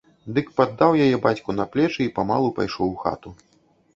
Дык 0.35 0.47
паддаў 0.59 0.95
яе 1.07 1.19
бацьку 1.25 1.55
на 1.59 1.67
плечы 1.75 1.95
й 2.05 2.13
памалу 2.17 2.49
пайшоў 2.61 2.87
у 2.97 2.99
хату. 3.03 3.37